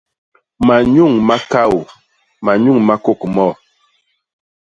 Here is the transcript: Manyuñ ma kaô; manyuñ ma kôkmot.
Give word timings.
Manyuñ 0.67 1.13
ma 1.27 1.35
kaô; 1.51 1.79
manyuñ 2.45 2.77
ma 2.87 2.95
kôkmot. 3.03 3.55